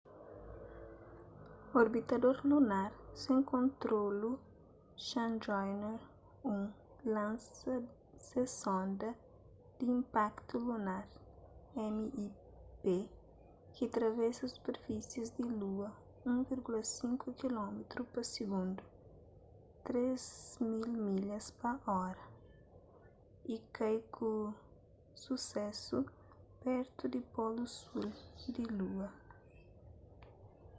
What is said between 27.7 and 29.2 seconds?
sul di lua